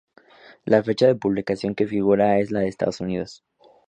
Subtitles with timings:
[0.65, 3.43] La fecha de publicación que figura es la de Estados Unidos.